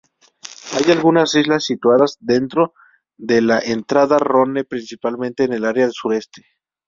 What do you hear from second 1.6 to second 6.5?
situadas dentro de la entrada Ronne, principalmente en el área suroeste.